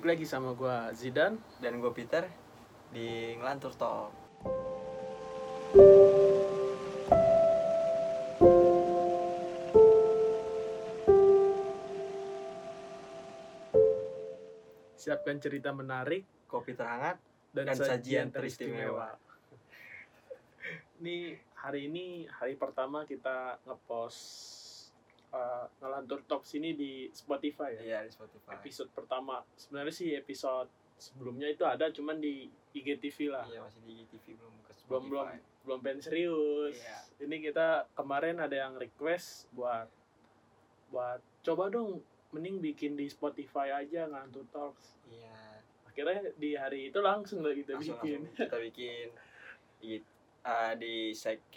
[0.00, 1.36] Balik lagi sama gua Zidan.
[1.60, 2.24] dan gue Peter
[2.88, 4.08] di ngelantur talk
[14.96, 17.20] Siapkan cerita menarik kopi terhangat
[17.52, 19.20] dan, Dan sajian, sajian teristimewa.
[21.04, 24.59] Ini hari ini hari pertama kita ngepost
[26.00, 27.82] uh, ngelantur talk sini di Spotify ya.
[27.84, 29.44] iya di Spotify Episode pertama.
[29.52, 33.44] Sebenarnya sih episode sebelumnya itu ada cuman di IGTV lah.
[33.48, 35.26] iya masih di TV belum ke Spotify belum belum
[35.60, 36.76] belum pengen serius.
[36.80, 36.98] Iya.
[37.28, 39.88] Ini kita kemarin ada yang request buat
[40.88, 42.00] buat coba dong
[42.32, 44.96] mending bikin di Spotify aja ngantuk talks.
[45.10, 45.60] iya
[45.90, 48.22] Akhirnya di hari itu langsung lah kita langsung, bikin.
[48.24, 49.06] langsung kita bikin
[49.80, 49.92] di,
[50.46, 50.94] eh, di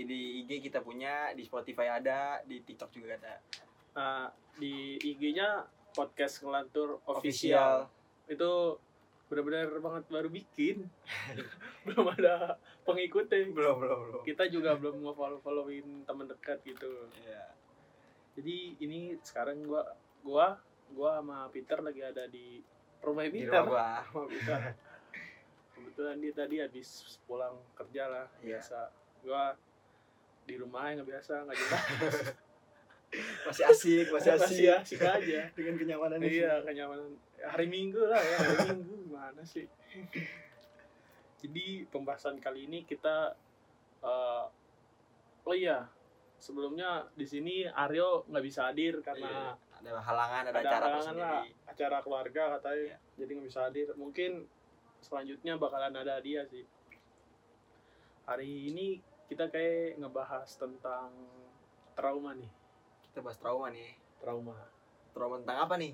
[0.03, 3.37] di IG kita punya di Spotify ada di TikTok juga ada
[3.93, 7.91] Nah, di IG-nya podcast ngelantur official official.
[8.25, 8.51] Itu
[9.25, 10.85] benar-benar banget baru bikin.
[11.85, 13.49] belum ada pengikutnya.
[13.49, 17.09] belum belum belum Kita juga belum nge-follow-followin teman dekat gitu.
[17.21, 17.49] iya
[18.33, 19.85] Jadi ini sekarang gua
[20.21, 20.57] gua
[20.89, 22.61] gua sama Peter lagi ada di
[22.99, 23.61] rumah di Peter.
[23.61, 24.59] rumah gua Rumah Peter.
[25.73, 26.89] Kebetulan dia tadi habis
[27.23, 28.57] pulang kerja lah Iya.
[28.57, 28.79] biasa.
[29.21, 29.53] Gua
[30.43, 31.85] di rumah nggak biasa nggak jelas.
[33.43, 34.99] masih asik masih asik Masih asik.
[34.99, 35.41] aja.
[35.53, 36.39] dengan kenyamanan itu.
[36.39, 37.13] iya kenyamanan.
[37.39, 39.65] Hari minggu lah ya hari minggu gimana sih?
[41.37, 43.35] Jadi pembahasan kali ini kita
[43.99, 44.43] eh,
[45.43, 45.83] oh iya
[46.37, 51.15] sebelumnya di sini Aryo nggak bisa hadir karena Iya, ada halangan ada, ada acara halangan
[51.17, 52.97] lah acara keluarga katanya Iya.
[53.15, 53.87] jadi nggak bisa hadir.
[53.93, 54.31] Mungkin
[54.99, 56.63] selanjutnya bakalan ada dia sih.
[58.23, 61.11] Hari ini kita kayak ngebahas tentang
[61.93, 62.47] trauma nih
[63.13, 64.57] kita bahas trauma nih trauma
[65.13, 65.93] trauma tentang apa nih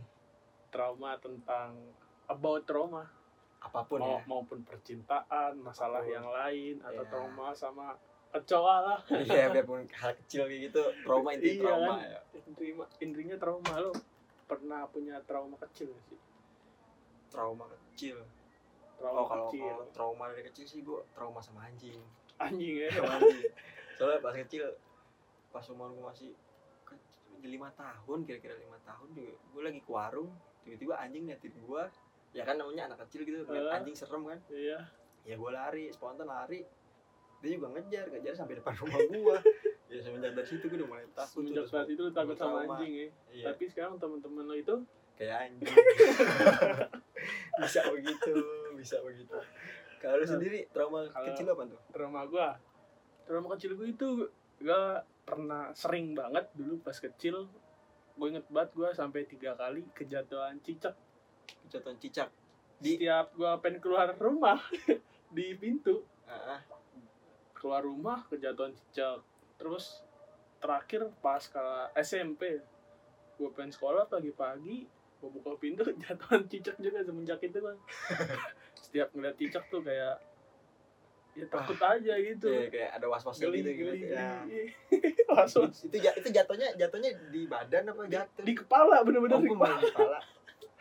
[0.71, 1.75] trauma tentang
[2.25, 3.03] about trauma
[3.59, 6.15] apa pun mau, ya maupun percintaan, masalah Apa pun.
[6.15, 7.11] yang lain atau Iya.
[7.11, 7.91] trauma sama
[8.31, 8.99] kecoa lah.
[9.19, 12.07] iya biarpun hal kecil gitu trauma itu Iya trauma kan?
[12.07, 13.91] ya Intinya, intinya trauma lo
[14.47, 16.19] pernah punya trauma kecil gak sih?
[17.27, 18.15] trauma kecil
[18.95, 19.67] Trauma oh kalau kecil.
[19.69, 21.99] kalau trauma dari kecil sih gua trauma sama anjing
[22.39, 22.87] Anjing ya.
[22.89, 23.43] sama anjing
[23.93, 24.71] soalnya pas kecil
[25.51, 26.31] pas umur gua masih
[27.39, 30.29] kecil, lima tahun kira-kira lima tahun juga gua lagi ke warung
[30.61, 31.87] tiba-tiba anjing liatin gua
[32.29, 33.71] ya kan namanya anak kecil gitu Eh.
[33.71, 34.79] anjing serem kan Iya.
[35.23, 36.61] ya gua lari spontan lari
[37.39, 39.35] dia juga ngejar ngejar sampai depan rumah gua
[39.89, 42.61] ya semenjak dari situ gua udah mulai takut Semenjak udah saat itu lo takut sama
[42.61, 42.75] trauma.
[42.75, 43.07] anjing ya.
[43.31, 44.75] iya Tapi sekarang teman-teman lo itu
[45.15, 45.65] kayak anjing
[47.59, 48.33] bisa begitu
[48.75, 49.35] bisa begitu
[49.97, 52.55] kalau lu sendiri trauma kecil apa tuh trauma gua.
[53.25, 54.09] Trauma kecil gua itu
[54.59, 57.45] gua pernah sering banget dulu pas kecil
[58.17, 60.97] gue inget banget gue sampai tiga kali kejatuhan cicak.
[61.69, 62.29] Kejatuhan cicak.
[62.81, 64.57] Di- setiap gue pengen keluar rumah
[65.35, 66.01] di pintu.
[66.29, 66.61] Ah.
[67.53, 69.21] keluar rumah kejatuhan cicak.
[69.61, 70.01] Terus
[70.59, 71.63] terakhir pas ke
[72.01, 72.59] SMP
[73.39, 74.83] gue pengen sekolah pagi-pagi
[75.19, 77.79] gue buka pintu jatuhan cicak juga semenjak itu bang.
[78.83, 80.19] Setiap ngeliat cicak tuh kayak
[81.37, 82.47] ya takut aja gitu.
[82.49, 84.13] Iya, kayak ada was geli gitu, geli gitu.
[84.15, 84.33] Ya.
[85.29, 88.43] was was itu itu jatuhnya jatuhnya di badan apa jatuh?
[88.43, 89.77] di kepala bener-bener oh, di kepala.
[89.79, 90.19] di kepala.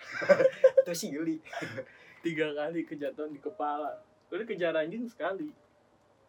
[0.86, 1.36] Itu sih geli.
[2.24, 3.98] Tiga kali kejatuhan di kepala.
[4.30, 5.52] Udah kejar anjing sekali.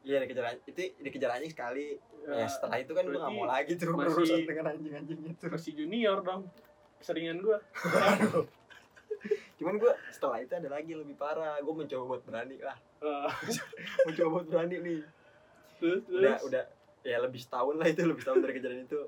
[0.03, 1.95] Iya dikejar anjing itu dikejar anjing sekali.
[2.27, 5.45] Ya, Ya, setelah itu kan nggak berarti mau lagi tuh berurusan dengan anjing anjing itu.
[5.47, 6.51] masih junior dong
[6.99, 7.57] seringan gue
[9.59, 11.59] cuman gua setelah itu ada lagi lebih parah.
[11.59, 13.29] Gua mencoba buat berani lah Eh,
[14.07, 15.01] mencoba buat berani nih.
[15.77, 16.47] Terus udah terus?
[16.47, 16.63] udah
[17.01, 19.01] ya lebih setahun lah itu lebih setahun dari kejadian itu.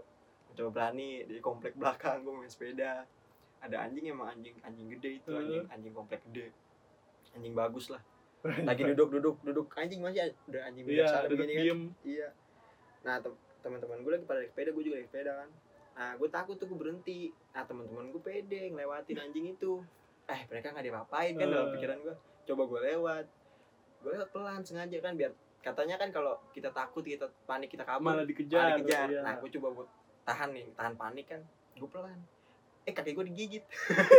[0.48, 3.04] Mencoba berani di komplek belakang gue main sepeda.
[3.60, 5.40] Ada anjing emang anjing anjing gede itu Hmm.
[5.40, 6.52] anjing anjing komplek gede.
[7.32, 8.02] Anjing bagus lah.
[8.42, 9.68] Lagi duduk duduk duduk.
[9.74, 11.64] Anjing masih udah anjing iya biasa duduk begini kan.
[11.64, 11.82] diem.
[12.04, 12.30] Iya.
[13.02, 15.50] Nah tem- teman-teman gue lagi pada naik sepeda gue juga naik sepeda kan.
[15.92, 17.20] Nah gue takut tuh gue berhenti.
[17.52, 19.84] Nah teman-teman gue pede ngelewatin anjing itu
[20.26, 21.74] eh mereka nggak diapa-apain kan dalam Eh.
[21.76, 23.26] pikiran gue coba gue lewat.
[24.00, 28.02] Gue lewat pelan sengaja kan biar katanya kan kalau kita takut kita panik kita kabur
[28.04, 29.22] malah malah dikejar, dikejar iya.
[29.22, 29.90] nah gue coba buat
[30.24, 31.42] tahan nih tahan panik kan
[31.72, 32.18] gue pelan.
[32.82, 33.64] Eh kaki gue digigit.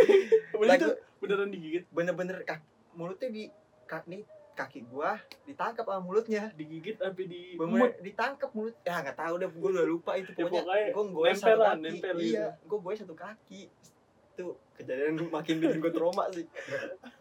[0.55, 1.83] Bener gua- beneran digigit?
[1.89, 2.63] Bener-bener kaki,
[2.93, 3.43] mulutnya di
[3.85, 4.23] kaki nih
[4.53, 6.53] kaki gua ditangkap sama mulutnya.
[6.53, 8.77] Digigit sampai di bener emut ditangkap mulut.
[8.83, 11.63] Ya nggak tahu deh gue udah lupa itu Ya, pokoknya pokoknya gue goes nempel satu
[11.65, 11.83] kaki.
[11.83, 13.63] nempel iya gue goes satu kaki
[14.33, 14.47] itu
[14.81, 16.47] kejadian makin bikin gue trauma sih.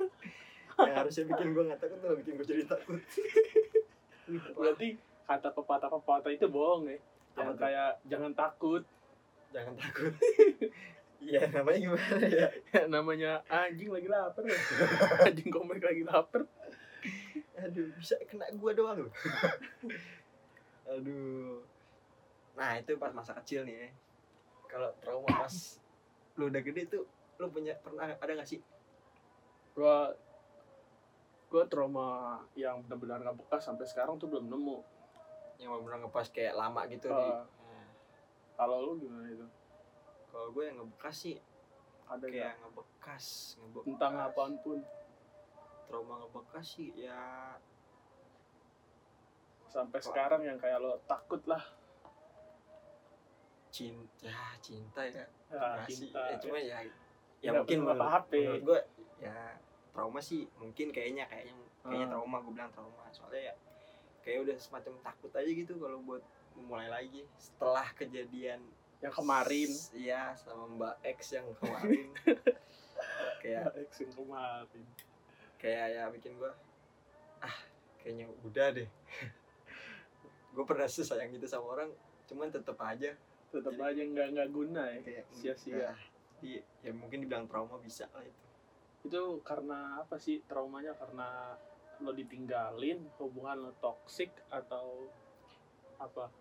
[0.81, 3.01] Yang harusnya bikin gue nggak takut malah bikin gue jadi takut.
[4.59, 4.87] Berarti
[5.27, 6.97] kata pepatah-pepatah itu bohong ya?
[7.37, 8.83] Yang kayak jangan takut.
[9.51, 10.13] Jangan takut.
[11.21, 12.49] Iya namanya gimana ya?
[12.89, 14.57] Namanya anjing lagi lapar ya.
[15.21, 16.49] anjing komik lagi lapar.
[17.61, 19.13] Aduh bisa kena gua doang loh
[20.91, 21.63] aduh.
[22.59, 23.89] Nah itu pas masa kecil nih ya.
[24.67, 25.55] Kalau trauma pas
[26.39, 27.03] lu udah gede tuh
[27.41, 28.61] lu punya pernah ada gak sih?
[29.73, 30.13] Gua
[31.51, 34.77] gua trauma yang benar-benar nggak bekas sampai sekarang tuh belum nemu.
[35.59, 37.43] Yang bener ngepas kayak lama gitu di Ah.
[37.43, 37.89] Nah,
[38.55, 39.47] kalau lu gimana itu?
[40.31, 41.35] Kalau gue yang ngebekas sih
[42.07, 42.61] ada kayak nggak?
[42.63, 43.25] ngebekas
[43.59, 43.85] ngebekas.
[43.87, 44.79] Tentang apaan pun
[45.91, 47.19] trauma ngebekas sih ya
[49.71, 51.63] sampai sekarang yang kayak lo takut lah
[53.71, 55.25] cinta ya cinta ya.
[55.47, 56.07] Ya, sih.
[56.07, 56.19] cinta.
[56.21, 56.77] Ya, cuma ya
[57.39, 58.35] ya Nggak mungkin menurut, apa-apa.
[58.35, 58.79] menurut gue
[59.19, 59.37] ya
[59.91, 62.11] trauma sih mungkin kayaknya kayaknya kayaknya Ah.
[62.13, 63.03] trauma gue bilang trauma.
[63.09, 63.55] Soalnya ya
[64.21, 66.23] kayak udah semacam takut aja gitu kalau buat
[66.53, 67.23] mulai lagi.
[67.35, 68.61] Setelah kejadian
[68.99, 69.69] yang kemarin.
[69.91, 72.11] iya sama mbak X yang kemarin.
[73.41, 74.85] Kayak Ex yang kemarin.
[75.57, 76.49] kayak ya bikin gue
[77.39, 77.57] ah
[77.97, 78.85] kayaknya udah deh.
[80.53, 81.89] Gue pernah sesayang gitu sama orang
[82.25, 83.13] cuman tetep aja
[83.51, 85.23] tetap Jadi- aja nggak nggak guna ya.
[85.29, 85.91] sia-sia.
[85.91, 85.99] "Ah,
[86.39, 88.43] iya ya mungkin dibilang trauma bisa lah itu.
[89.05, 90.95] Itu karena apa sih traumanya?
[90.95, 91.53] Karena
[92.01, 95.11] lo ditinggalin hubungan lo toksik atau
[95.99, 96.31] apa?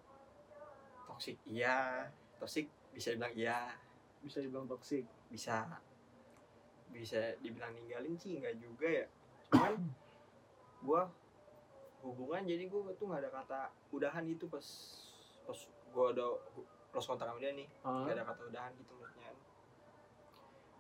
[1.05, 2.07] Toksik iya.
[2.39, 3.75] Toksik bisa dibilang iya.
[4.23, 5.67] Bisa dibilang toksik bisa.
[6.91, 9.07] Bisa dibilang ninggalin sih enggak juga ya.
[9.51, 9.75] Cuman
[10.87, 11.11] gua
[12.01, 13.61] hubungan jadi gua tuh nggak ada kata
[13.93, 14.65] udahan gitu pas
[15.45, 15.59] pas
[15.93, 16.27] gua ada
[16.91, 17.67] close kontak sama dia nih.
[17.83, 19.31] Ah, nggak ada kata udahan gitu maksudnya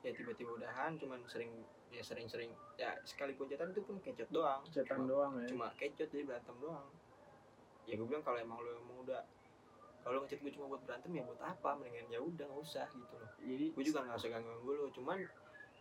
[0.00, 1.52] ya tiba-tiba udahan cuman sering
[1.92, 2.48] ya sering-sering
[2.80, 4.64] ya sekali chatan itu pun kecot doang.
[4.70, 5.46] Cetan Cuma- doang ya.
[5.52, 6.88] cuma kecot jadi berantem doang.
[7.84, 9.22] Ya gue bilang kalau emang lo emang udah
[10.00, 11.76] kalau ngechat gue cuma buat berantem ya buat apa?
[11.76, 13.30] Mendingan ya udah nggak usah gitu loh.
[13.44, 15.18] Jadi gue juga nggak usah ganggu ganggu lo cuman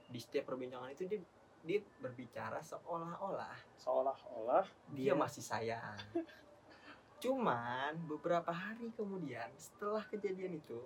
[0.10, 1.22] di setiap perbincangan itu dia
[1.60, 4.64] dia berbicara seolah-olah seolah-olah
[4.96, 6.00] dia masih sayang
[7.20, 10.80] cuman beberapa hari kemudian setelah kejadian itu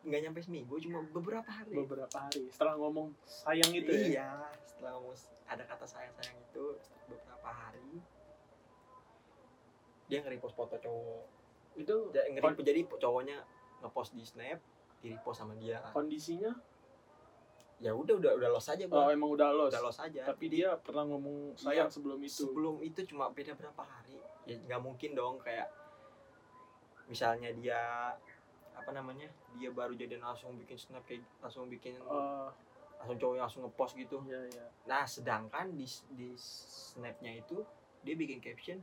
[0.00, 1.76] nggak nyampe seminggu cuma beberapa hari.
[1.76, 4.00] Beberapa hari setelah ngomong sayang itu ya?
[4.08, 4.30] Iya
[4.64, 5.12] setelah ngomong
[5.44, 6.64] ada kata sayang sayang itu
[7.04, 8.00] beberapa hari
[10.06, 11.22] dia nge-repost foto cowok.
[11.76, 13.36] Itu Ja- nge-repost jadi cowoknya
[13.80, 14.58] ngepost di snap
[15.00, 16.54] di repost sama dia kondisinya?
[17.80, 20.22] Ya udah udah udah los aja oh gua emang udah los udah los aja.
[20.22, 22.44] Tapi dia pernah ngomong sayang Iya, sebelum itu?
[22.44, 24.20] sebelum itu cuma beda berapa hari.
[24.44, 25.68] Ya nggak mungkin dong kayak
[27.10, 28.14] misalnya dia
[28.70, 29.26] apa namanya
[29.58, 32.48] dia baru jadian langsung bikin snap kayak langsung bikin oh.
[33.02, 34.22] langsung cowoknya langsung ngepost gitu.
[34.24, 34.66] Iya iya.
[34.86, 35.84] Nah sedangkan di
[36.14, 37.66] di snapnya itu
[38.06, 38.78] dia bikin caption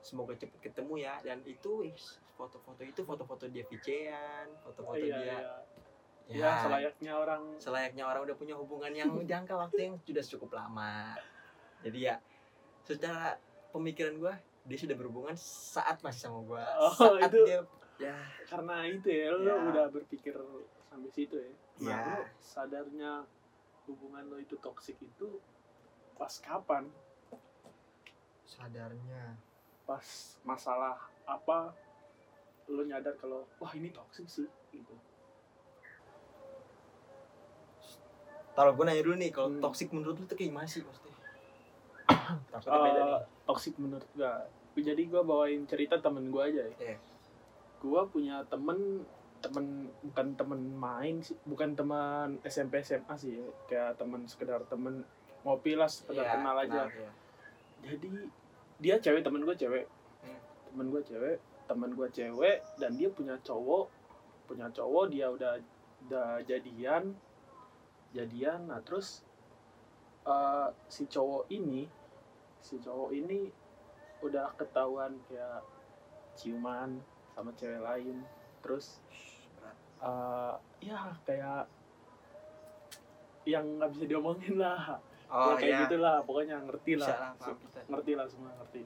[0.00, 1.14] semoga cepet ketemu ya.
[1.20, 1.86] Dan itu
[2.34, 5.54] foto-foto itu foto-foto dia VC-an foto-foto iya dia iya.
[6.26, 7.42] Ya selayaknya orang.
[7.62, 11.14] Selayaknya orang udah punya hubungan yang jangka waktu yang sudah cukup lama.
[11.86, 12.18] Jadi ya
[12.82, 13.38] secara
[13.70, 14.34] pemikiran gua
[14.66, 16.62] dia sudah berhubungan saat masih sama gua.
[16.76, 17.62] Oh, saat itu- dia
[17.98, 18.16] ya.
[18.44, 19.56] karena itu ya lo Ya.
[19.64, 20.34] udah berpikir
[20.84, 21.50] sampai situ ya.
[21.80, 22.02] Nah Ya.
[22.04, 23.12] lo sadarnya
[23.84, 25.38] hubungan lo itu toksik itu
[26.12, 26.90] pas kapan?
[28.44, 29.38] Sadarnya.
[29.82, 30.02] Pas
[30.42, 31.70] masalah apa
[32.66, 34.94] lo nyadar kalau wah ini toksik sih gitu.
[38.52, 39.60] Kalau gua nanya dulu nih kalau Hmm.
[39.60, 41.12] toksik menurut lu tuh kayak gimana sih maksudnya?
[42.08, 43.20] Eh, nih.
[43.44, 46.96] toksik menurut gua jadi gua bawain cerita temen gua aja ya Iya.
[47.78, 49.04] gua punya temen
[49.36, 53.46] temen bukan temen main sih bukan teman SMP SMA sih ya.
[53.66, 55.04] kayak temen sekedar temen
[55.44, 57.10] ngopi lah sekedar Iya, kenal aja ya.
[57.84, 58.08] jadi
[58.76, 59.84] dia cewek temen gue cewek
[60.20, 60.40] Hmm.
[60.66, 63.86] temen gue cewek temen gue cewek dan dia punya cowok
[64.44, 65.54] punya cowok dia udah
[66.02, 67.14] udah jadian
[68.10, 69.22] jadian nah terus
[70.24, 71.86] eh, si cowok ini
[72.58, 73.46] si cowok ini
[74.26, 75.62] udah ketahuan kayak
[76.36, 77.00] ciuman
[77.32, 78.22] sama cewek lain.
[78.60, 79.00] Terus
[80.02, 80.54] eh,
[80.84, 81.70] ya kayak
[83.46, 84.98] yang nggak bisa diomongin lah.
[85.26, 85.82] Oh ya, kayak iya.
[85.86, 87.34] gitulah pokoknya ngerti lah.
[87.90, 88.82] Ngerti lah semua ngerti.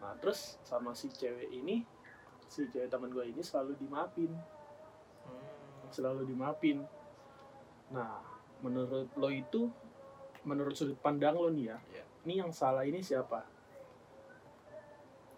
[0.00, 1.84] Nah terus sama si cewek ini
[2.48, 4.32] si cewek teman gue ini selalu dimaafin.
[5.20, 5.92] Hmm.
[5.92, 6.80] selalu dimaafin.
[7.92, 8.24] Nah
[8.64, 9.68] menurut lo itu
[10.44, 12.04] menurut sudut pandang lo nih ya Iya.
[12.28, 13.44] ini yang salah ini siapa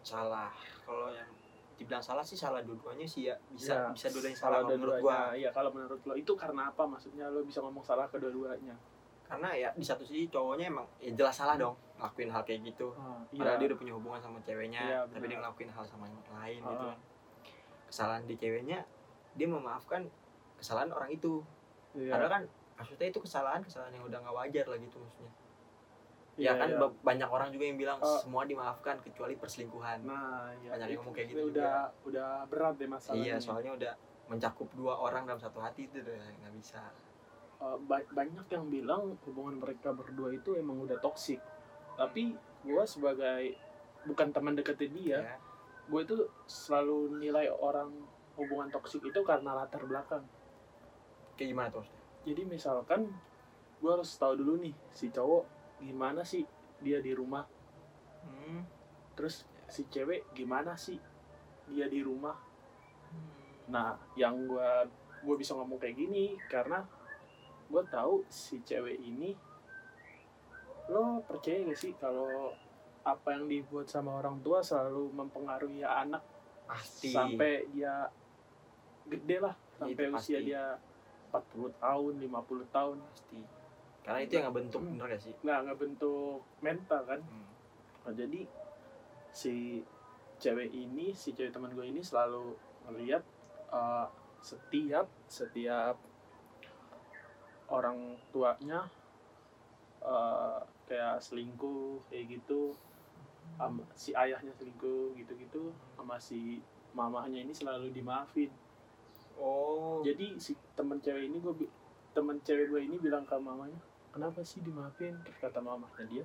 [0.03, 0.51] salah.
[0.83, 1.31] Kalau yang
[1.73, 3.35] dibilang salah sih salah dua-duanya sih ya.
[3.49, 5.19] Bisa Ya, bisa dua-duanya salah kalau menurut gua.
[5.33, 6.15] Iya kalau menurut lo.
[6.15, 6.83] Itu karena apa?
[6.85, 8.75] Maksudnya lo bisa ngomong salah kedua-duanya
[9.23, 12.93] karena ya di satu sisi cowoknya emang ya jelas salah dong ngelakuin hal kayak gitu.
[12.93, 16.21] Ah, padahal dia udah punya hubungan sama ceweknya Iya, tapi dia ngelakuin hal sama yang
[16.37, 16.69] lain Ah.
[16.69, 16.85] gitu.
[16.85, 16.99] Kan
[17.89, 18.85] kesalahan di ceweknya
[19.33, 20.05] dia memaafkan
[20.61, 21.41] kesalahan orang itu.
[21.93, 22.13] Iya.
[22.13, 22.43] padahal kan
[22.77, 25.33] maksudnya itu kesalahan kesalahan yang udah nggak wajar lah gitu maksudnya
[26.35, 26.81] Ya kan iya.
[26.81, 28.17] ba- banyak orang juga yang bilang Oh.
[28.19, 30.73] semua dimaafkan kecuali perselingkuhan Nah, iya.
[30.73, 33.23] Banyak yang ngomong kayak itu gitu udah udah berat deh masalahnya.
[33.23, 33.93] iya soalnya udah
[34.27, 36.81] mencakup dua orang dalam satu hati itu udah nggak bisa
[37.63, 41.39] Uh, ba- banyak yang bilang hubungan mereka berdua itu emang udah toksik.
[41.95, 43.55] Tapi gua sebagai
[44.03, 45.37] bukan teman deketnya dia, ya
[45.85, 47.87] gue itu selalu nilai orang
[48.35, 50.27] hubungan toksik itu karena latar belakang.
[51.33, 51.87] kayak gimana tuh
[52.23, 53.07] Jadi misalkan
[53.79, 55.43] gue harus tahu dulu nih si cowok
[55.83, 56.47] gimana sih
[56.79, 57.45] dia di rumah,
[58.27, 58.61] hmm.
[59.19, 60.99] terus si cewek gimana sih
[61.71, 62.35] dia di rumah.
[63.71, 64.71] Nah, yang gue
[65.23, 66.83] gue bisa ngomong kayak gini karena
[67.71, 69.33] gue tahu si cewek ini
[70.91, 72.53] lo percaya gak sih kalau
[73.07, 76.23] apa yang dibuat sama orang tua selalu mempengaruhi anak
[76.67, 78.11] pasti sampai dia
[79.07, 80.49] gede lah sampai Itu usia pasti.
[80.51, 80.65] dia
[81.33, 83.41] 40 tahun 50 tahun pasti
[84.03, 84.91] karena itu yang nggak bentuk Hmm.
[84.99, 87.47] bener gak sih nggak nggak bentuk mental kan Hmm.
[88.03, 88.41] Nah, jadi
[89.31, 89.79] si
[90.43, 92.59] cewek ini si cewek teman gue ini selalu
[92.91, 93.23] melihat
[93.71, 94.11] uh,
[94.43, 95.95] setiap setiap
[97.71, 98.91] orang tuanya
[100.03, 102.75] uh, kayak selingkuh kayak gitu
[103.55, 106.59] sama si ayahnya selingkuh gitu-gitu sama si
[106.93, 108.51] mamahnya ini selalu dimaafin
[109.39, 111.55] oh jadi si temen cewek ini gue
[112.13, 113.79] temen cewek gue ini bilang ke mamanya
[114.13, 115.17] kenapa sih dimaafin?
[115.41, 116.25] kata mamanya dia.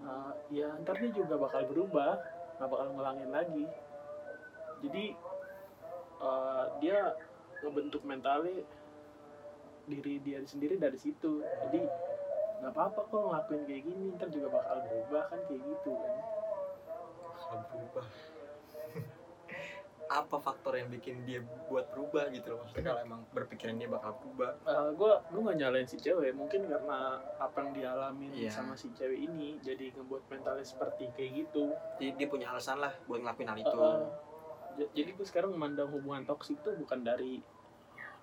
[0.00, 2.16] "Ah, ya ntar dia juga bakal berubah
[2.56, 3.64] nggak bakal ngelangin lagi.
[4.80, 5.04] Jadi
[6.20, 6.98] eh, dia
[7.60, 8.64] ngebentuk mentalnya
[9.88, 11.44] diri dia sendiri dari situ.
[11.44, 11.80] Jadi
[12.60, 16.14] nggak apa-apa kok ngelakuin kayak gini ntar juga bakal berubah kan kayak gitu kan.
[17.24, 18.06] Bakal berubah
[20.10, 21.38] apa faktor yang bikin dia
[21.70, 22.66] buat berubah gitu loh?
[22.66, 24.58] Maksudnya kalau emang berpikiran dia bakal berubah.
[24.98, 26.34] Gue gue gak nyalain si cewek.
[26.34, 28.50] Mungkin karena apa yang dialamin Iya.
[28.50, 31.70] sama si cewek ini jadi ngebuat mentalnya seperti kayak gitu.
[32.02, 33.78] Dia, dia punya alasan lah buat ngelakuin hal itu.
[33.78, 34.10] Uh,
[34.90, 37.38] jadi gue sekarang memandang hubungan toksik tuh bukan dari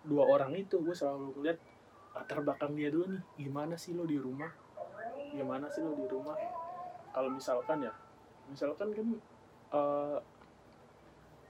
[0.04, 0.84] dua orang itu.
[0.84, 1.60] Gue selalu ngeliat
[2.20, 3.24] latar belakang dia dulu nih.
[3.48, 4.52] Gimana sih lo di rumah?
[5.32, 6.36] Gimana sih lo di rumah?
[7.16, 7.96] Kalau misalkan ya
[8.52, 9.08] misalkan kan
[9.72, 10.20] uh,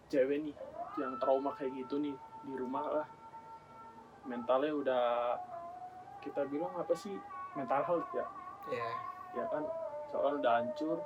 [0.08, 0.56] cewek nih
[0.98, 3.08] yang trauma kayak gitu nih di rumah lah.
[4.28, 5.06] Mentalnya udah
[6.24, 7.16] kita bilang apa sih?
[7.56, 8.26] Mental health ya?
[8.72, 8.90] Ya
[9.36, 9.64] ya kan?
[10.10, 11.00] Soal udah hancur.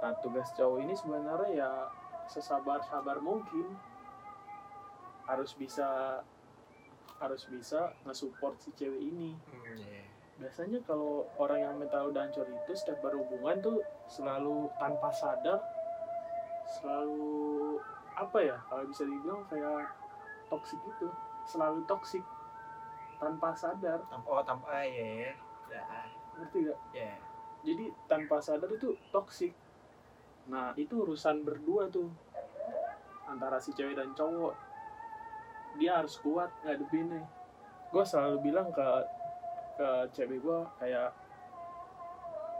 [0.00, 1.70] Nah tugas cowok ini sebenarnya ya
[2.30, 3.74] sesabar sabar mungkin.
[5.28, 6.20] Harus bisa
[7.18, 9.32] harus bisa nge-support si cewek ini.
[9.48, 10.02] Hmm, ya.
[10.34, 13.78] biasanya kalau orang yang mental udah hancur itu setiap berhubungan tuh
[14.10, 15.62] selalu tanpa sadar
[16.66, 17.78] selalu
[18.14, 19.90] apa ya kalau bisa dibilang kayak
[20.46, 21.10] toksik itu
[21.44, 22.22] selalu toksik
[23.18, 24.00] tanpa sadar.
[24.26, 25.32] Oh tanpa ya ya.
[26.38, 27.14] Ngerti gak ya.
[27.64, 29.52] Jadi tanpa sadar itu toksik
[30.44, 32.10] nah itu urusan berdua tuh.
[33.26, 34.54] Antara si cewek dan cowok.
[35.80, 37.24] Dia harus kuat ngadepinnya.
[37.90, 38.86] Gue selalu bilang ke
[39.74, 41.10] ke cewek gue kayak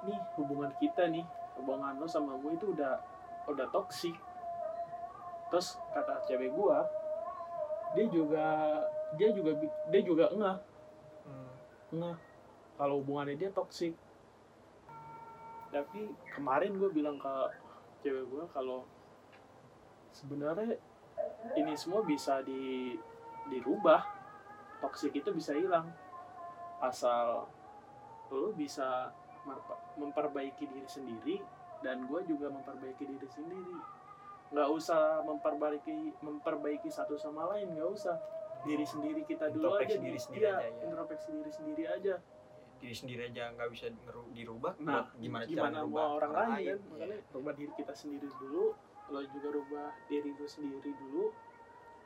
[0.05, 1.23] nih hubungan kita nih
[1.57, 2.99] hubungan lo sama gue itu udah
[3.47, 4.17] udah toksik
[5.55, 6.79] terus kata cewek gue
[7.95, 8.47] dia juga
[9.15, 9.55] dia juga
[9.87, 10.59] dia juga enggak
[11.95, 12.15] hmm.
[12.75, 13.95] Kalau hubungannya dia toksik.
[15.71, 17.35] Tapi kemarin gue bilang ke
[18.03, 18.83] cewek gue kalau
[20.11, 20.75] sebenarnya
[21.55, 22.95] ini semua bisa di
[23.47, 24.03] dirubah.
[24.83, 25.87] Toksik itu bisa hilang.
[26.83, 27.47] Asal
[28.35, 29.15] lo bisa
[29.95, 31.37] memperbaiki diri sendiri
[31.87, 33.94] dan gue juga memperbaiki diri sendiri.
[34.55, 38.15] Nggak usah memperbaiki memperbaiki satu sama lain, nggak usah.
[38.63, 40.83] Diri sendiri kita dulu aja diri di- sendiri iya, aja, ya.
[40.89, 42.15] introspeksi diri sendiri aja
[42.75, 43.87] diri sendiri aja nggak bisa
[44.33, 46.75] dirubah nah buat gimana, cara gimana ngerubah mau orang lain kan Iya.
[46.89, 48.65] makanya rubah diri kita sendiri dulu
[49.09, 51.25] lo juga rubah diri lu sendiri dulu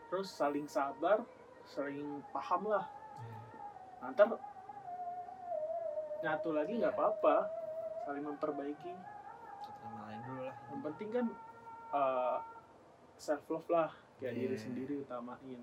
[0.06, 1.18] terus saling sabar
[1.64, 2.84] saling paham lah
[3.16, 3.38] Iya.
[4.02, 4.22] nanti
[6.20, 6.98] nyatu lagi nggak Iya.
[6.98, 7.36] apa-apa
[8.02, 8.92] saling memperbaiki
[9.58, 11.26] Satu sama lain dulu lah yang penting kan
[13.16, 14.40] self love lah kayak Iya.
[14.44, 15.60] diri sendiri utamain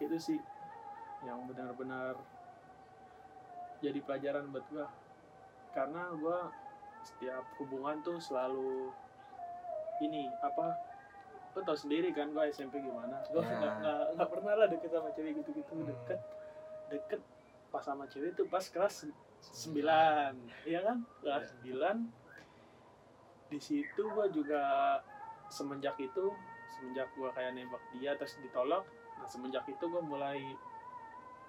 [0.00, 0.40] itu sih
[1.20, 2.16] yang benar-benar
[3.78, 4.86] jadi pelajaran buat gua
[5.70, 6.48] karena gua
[7.02, 8.88] setiap hubungan tuh selalu
[10.00, 10.72] ini apa
[11.50, 13.52] lo tau sendiri kan gua SMP gimana gua Ya.
[13.76, 15.84] nggak nggak pernah lah deket sama cewek gitu-gitu Hmm.
[15.86, 16.20] deket
[16.88, 17.20] deket
[17.68, 19.04] pas sama cewek tuh pas kelas
[19.42, 20.32] sembilan
[20.64, 21.50] iya kan kelas Iya.
[21.50, 21.96] sembilan
[23.50, 24.62] di situ gua juga
[25.46, 26.30] semenjak itu
[26.70, 28.86] semenjak gua kayak nembak dia terus ditolak
[29.18, 30.40] nah semenjak itu gue mulai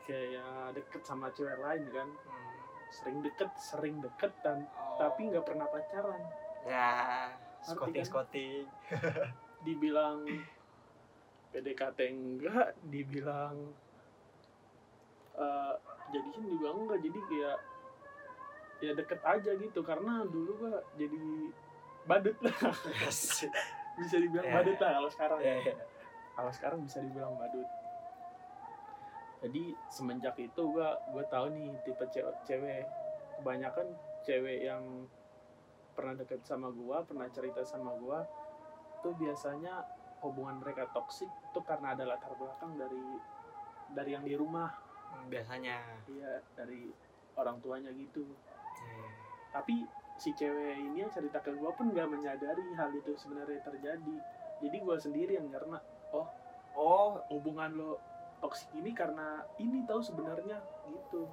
[0.03, 2.51] kayak deket sama cewek lain kan Hmm.
[2.91, 4.99] sering deket sering deket dan Oh.
[4.99, 6.19] tapi nggak pernah pacaran
[6.67, 7.31] ya
[7.63, 9.29] Ngerti scouting kan?
[9.65, 10.25] dibilang
[11.53, 13.55] PDKT enggak dibilang
[15.31, 15.73] eh
[16.11, 17.57] jadiin juga enggak jadi kayak
[18.81, 21.15] ya deket aja gitu karena dulu gua jadi
[22.05, 22.35] badut.
[22.41, 22.53] Lah
[24.01, 24.53] bisa dibilang Ya.
[24.59, 25.39] badut lah kalau sekarang.
[25.43, 25.75] Ya, ya.
[26.33, 27.67] kalau sekarang bisa dibilang badut.
[29.41, 32.85] Jadi semenjak itu gua gua tahu nih tipe cewek, cewek.
[33.41, 33.87] Kebanyakan
[34.21, 35.09] cewek yang
[35.97, 38.23] pernah deket sama gua pernah cerita sama gua
[39.01, 39.81] tuh biasanya
[40.21, 43.01] hubungan mereka toksik tuh karena ada latar belakang dari
[43.91, 44.69] dari yang di rumah.
[45.11, 45.81] Hmm, biasanya.
[46.05, 46.87] Iya dari
[47.35, 48.25] orang tuanya gitu.
[48.81, 48.97] Ya.
[49.51, 49.85] tapi
[50.21, 54.15] si cewek ini yang cerita ke gua pun nggak menyadari hal itu sebenarnya terjadi.
[54.61, 55.81] Jadi gua sendiri yang karena
[56.77, 57.91] oh hubungan lo
[58.37, 60.61] toksik ini karena ini tahu sebenarnya
[60.93, 61.25] gitu.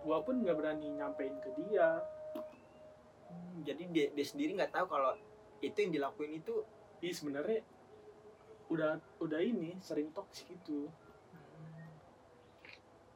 [0.00, 2.00] Gua pun nggak berani nyampein ke dia.
[3.28, 5.12] Hmm, jadi dia, dia sendiri nggak tahu kalau
[5.60, 6.64] itu yang dilakuin itu
[7.02, 7.60] Ih sebenarnya
[8.70, 10.88] udah udah ini sering toksik itu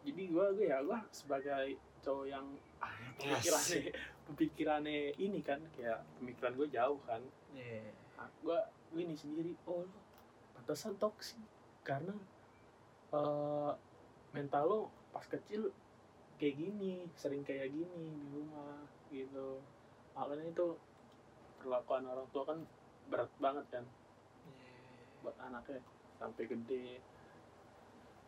[0.06, 2.46] jadi gua gue ya gua sebagai cowok yang
[2.82, 3.94] ah, pemikirannya
[4.26, 7.22] pemikirannya ini kan kayak pemikiran gue jauh kan.
[7.54, 7.80] Ya.
[8.18, 8.58] nah, gue
[8.92, 9.98] gini sendiri oh lo
[10.58, 11.38] pantesan toksik.
[11.86, 12.14] Karena
[13.14, 13.72] eh,
[14.34, 14.78] mental lo
[15.14, 15.70] pas kecil
[16.36, 18.82] kayak gini sering kayak gini di rumah
[19.14, 19.62] gitu.
[20.18, 20.66] Makanya itu
[21.62, 22.58] perlakuan orang tua kan
[23.06, 23.84] berat banget kan.
[25.22, 25.78] Buat anaknya
[26.18, 26.98] sampai gede.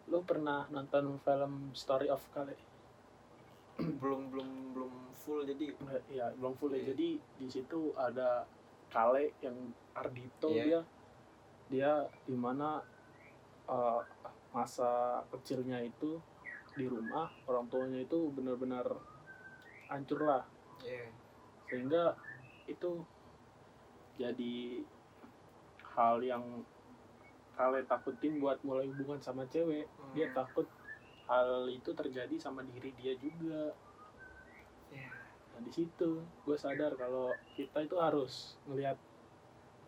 [0.09, 2.68] Lo pernah nonton film Story of Kale
[4.03, 5.75] belum belum belum full jadi
[6.11, 6.83] ya belum full ya.
[6.83, 6.87] Iya.
[6.95, 8.45] jadi di situ ada
[8.89, 9.57] Kale yang
[9.95, 10.65] Ardito Iya.
[10.65, 10.81] dia.
[11.69, 11.93] Dia
[12.25, 12.81] di mana
[13.69, 14.01] uh,
[14.57, 16.17] masa kecilnya itu
[16.73, 18.87] di rumah orang tuanya itu benar-benar
[19.93, 20.45] hancur lah.
[20.81, 21.07] Ya
[21.69, 22.17] sehingga
[22.65, 23.05] itu
[24.17, 24.83] jadi
[25.95, 26.65] hal yang
[27.59, 29.91] Kale takutin buat mulai hubungan sama cewek.
[30.15, 30.65] Dia takut
[31.29, 33.77] hal itu terjadi sama diri dia juga.
[34.93, 35.13] Ya
[35.59, 38.95] nah di situ gue sadar kalau kita itu harus ngelihat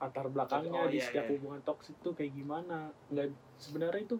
[0.02, 1.32] latar belakangnya Oh, di iya, setiap iya.
[1.38, 2.90] hubungan toksik tuh kayak gimana.
[3.06, 3.30] Nggak
[3.62, 4.16] sebenarnya itu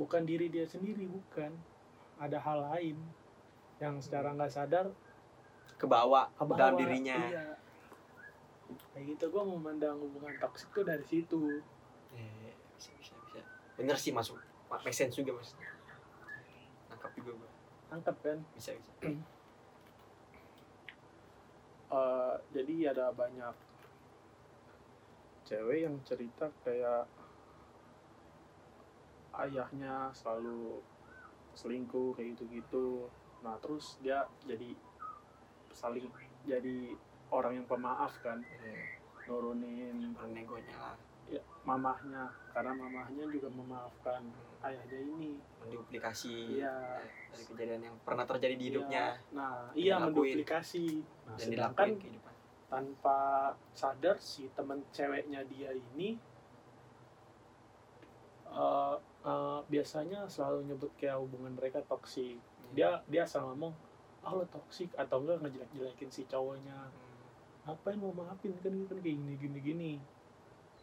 [0.00, 1.52] bukan diri dia sendiri bukan.
[2.16, 2.96] Ada hal lain
[3.76, 4.88] yang secara nggak sadar
[5.76, 6.56] kebawa ke bawah.
[6.56, 7.20] dalam dirinya.
[7.20, 7.46] iya.
[8.96, 11.60] kayak gitu gue memandang hubungan toksik tuh dari situ.
[12.16, 13.44] Ya, bisa bisa bisa.
[13.76, 14.40] Bener sih masuk
[14.72, 15.52] make sense juga mas
[17.06, 17.50] nangkap juga gua.
[17.86, 18.38] Tangkap kan?
[18.58, 18.92] Bisa bisa.
[21.86, 23.54] Eh, jadi ada banyak
[25.46, 27.06] cewek yang cerita kayak
[29.30, 30.82] ayahnya selalu
[31.54, 33.06] selingkuh kayak gitu-gitu.
[33.46, 34.74] Nah terus dia jadi
[35.70, 36.10] saling
[36.42, 36.98] jadi
[37.30, 38.42] orang yang pemaaf kan?
[38.42, 38.98] Ya,
[39.30, 40.98] nurunin orang negonya lah
[41.30, 44.22] ya, mamahnya karena mamahnya juga memaafkan
[44.64, 45.32] ayahnya ini.
[45.60, 47.02] Menduplikasi iya.
[47.30, 49.18] dari kejadian yang pernah terjadi di hidupnya.
[49.34, 51.02] Nah iya menduplikasi.
[51.26, 52.34] Nah, dan sedangkan kehidupan.
[52.66, 53.18] tanpa
[53.74, 56.18] sadar si teman ceweknya dia ini
[58.50, 62.42] eh, eh, biasanya selalu nyebut kayak hubungan mereka toksik
[62.74, 63.70] dia dia asal ngomong
[64.26, 66.90] ah lo toksik atau enggak ngejelek-jelekin si cowoknya.
[66.90, 67.14] Hmm.
[67.66, 68.54] ngapain mau maafin?
[68.58, 69.92] Kan kan kayak gini gini gini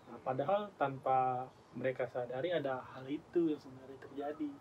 [0.09, 4.51] nah, padahal tanpa mereka sadari ada hal itu yang sebenarnya terjadi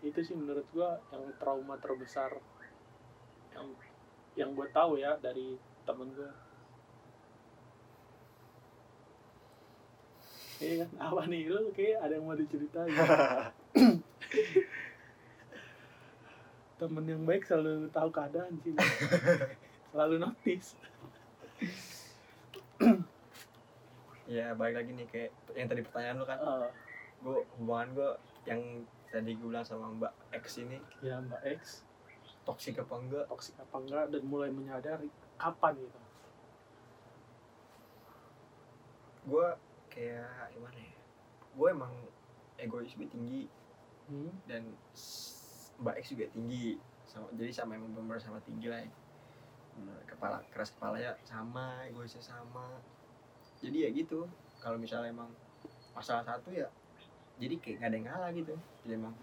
[0.00, 2.32] itu sih menurut gua yang trauma terbesar
[3.52, 3.66] yang
[4.38, 6.32] yang gue tahu ya dari temen gua
[10.60, 10.90] Iya kan?
[11.08, 11.48] Apa nih?
[11.48, 12.92] Lu kayak ada yang mau diceritain.
[16.80, 18.76] Temen yang baik selalu tahu keadaan sih.
[19.90, 20.76] selalu notice.
[24.30, 26.38] Ya balik lagi nih kayak yang tadi pertanyaan lu kan.
[26.38, 26.68] Eh,
[27.20, 28.10] gue hubungan gue
[28.46, 28.60] yang
[29.10, 30.78] tadi gue bilang sama mbak X ini.
[31.02, 31.82] Ya Mbak X,
[32.46, 33.24] toksik apa enggak?
[33.26, 35.98] Toksik apa enggak dan mulai menyadari kapan gitu.
[39.20, 39.46] gue
[39.92, 40.94] kayak gimana ya?
[41.54, 41.92] Gue emang
[42.56, 43.44] egois gue tinggi.
[44.10, 44.34] Hmm?
[44.50, 44.66] dan
[45.78, 46.82] mbak X juga tinggi.
[47.06, 48.90] Sama jadi sama emang bener sama tinggi lah ya.
[50.10, 52.82] Kepala keras kepalanya sama egoisnya sama
[53.60, 54.28] jadi ya gitu
[54.60, 55.30] kalau misalnya emang
[55.92, 56.68] masalah satu ya
[57.40, 59.14] jadi kayak nggak ada yang ngalah gitu jadi emang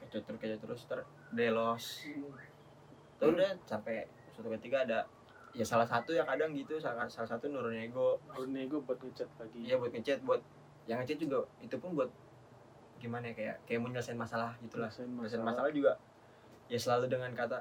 [0.00, 1.00] kecot terus kecot terus ter
[1.32, 1.84] delos
[3.16, 4.04] terus udah sampai
[4.36, 4.98] suatu ketika ada
[5.56, 9.24] ya salah satu yang kadang gitu salah, salah satu nurunin ego Lalu nego buat ngechat
[9.40, 9.64] lagi.
[9.64, 10.44] Iya buat ngechat buat
[10.84, 12.12] yang ngechat juga itu pun buat
[13.00, 15.44] gimana ya kayak kayak mau nyelesain masalah gitulah nyelesain masalah.
[15.44, 15.92] masalah juga
[16.68, 17.60] ya selalu dengan kata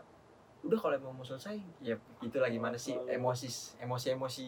[0.64, 3.16] udah kalau emang mau selesai ya itulah gimana sih Selalu.
[3.20, 3.48] emosi
[3.84, 4.46] emosi emosi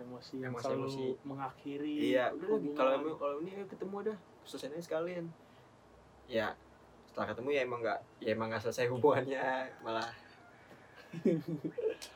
[0.00, 1.06] emosi yang Emosi- selalu emosi.
[1.22, 1.94] mengakhiri.
[2.10, 4.18] Iya udah kalau emang kalau ini ayo ketemu dah.
[4.42, 5.26] Selesaiin aja sekalian.
[6.26, 6.48] Ya
[7.04, 9.42] setelah ketemu ya emang nggak ya emang nggak selesai hubungannya
[9.80, 10.08] malah.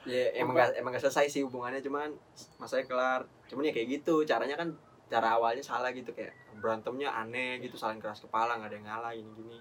[0.06, 2.12] Ya emang nggak emang nggak selesai sih hubungannya cuman
[2.56, 3.20] masalahnya kelar.
[3.46, 4.68] Cuman ya kayak gitu caranya kan
[5.04, 9.12] cara awalnya salah gitu kayak berantemnya aneh gitu saling keras kepala nggak ada yang ngalah
[9.12, 9.58] gini gini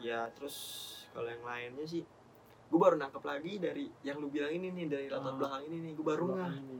[0.00, 0.56] ya terus
[1.10, 2.02] kalau yang lainnya sih
[2.68, 5.36] gue baru nangkep lagi dari yang lu bilang ini nih dari latar Ah.
[5.36, 5.92] belakang ini nih.
[5.96, 6.52] Gue baru nggak.
[6.56, 6.78] ini.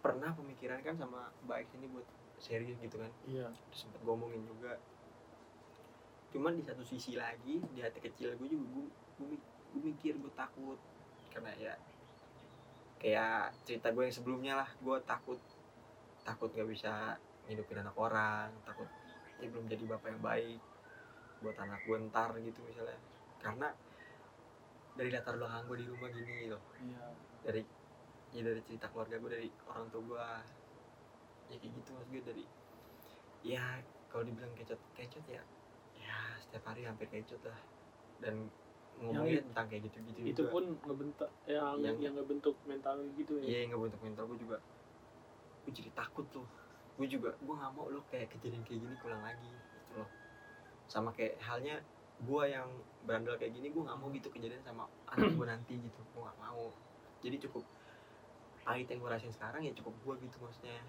[0.00, 2.08] pernah pemikiran kan sama baik ini buat
[2.40, 3.12] serius gitu kan.
[3.28, 3.52] Iya.
[3.52, 4.80] Terus sempet ngomongin juga.
[6.32, 8.86] Cuman di satu sisi lagi di hati kecil gue juga gue,
[9.20, 9.44] gue, mi-
[9.76, 10.80] gue mikir gue takut.
[11.28, 11.76] Karena ya
[13.00, 15.40] kayak cerita gue yang sebelumnya lah gue takut
[16.20, 17.16] takut gak bisa
[17.48, 18.84] ngidupin anak orang takut
[19.40, 20.60] dia belum jadi bapak yang baik
[21.40, 23.00] buat anak gue ntar gitu misalnya
[23.40, 23.68] karena
[24.94, 27.04] dari latar belakang gue di rumah gini loh iya.
[27.40, 27.62] Dari
[28.30, 30.26] ya dari cerita keluarga gue dari orang tua gue
[31.50, 32.44] ya kayak gitu mas gue dari
[33.42, 33.80] ya
[34.12, 35.42] kalau dibilang kecot kecot ya
[35.96, 37.58] ya setiap hari hampir kecot lah.
[38.20, 38.52] Dan
[39.00, 43.44] ngomongnya tentang kayak gitu gitu itu pun ngebentuk yang yang, Yang- ngebentuk mental gitu ya?
[43.48, 44.56] Iya yang ngebentuk mental gue juga
[45.64, 46.44] gue jadi takut tuh.
[47.00, 50.10] Gue juga gue nggak mau lo kayak kejadian kayak gini pulang lagi gitu loh.
[50.90, 51.80] Sama kayak halnya
[52.20, 52.68] gue yang
[53.08, 56.00] berandal kayak gini gue nggak mau gitu kejadian sama anak gue nanti gitu.
[56.12, 56.72] Gue nggak mau.
[57.24, 57.64] Jadi cukup
[58.60, 60.80] pahit yang gue rasain sekarang ya cukup gue gitu maksudnya.